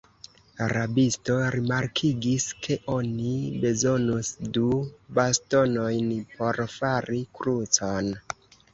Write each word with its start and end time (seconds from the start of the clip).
Rabisto 0.71 1.35
rimarkigis, 1.55 2.47
ke 2.65 2.79
oni 2.95 3.35
bezonus 3.67 4.33
du 4.59 4.67
bastonojn 5.21 6.13
por 6.37 6.63
fari 6.81 7.25
krucon. 7.41 8.15